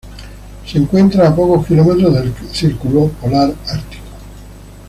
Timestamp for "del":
2.15-2.33